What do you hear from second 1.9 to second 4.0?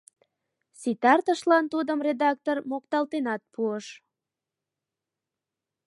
редактор мокталтенат пуыш: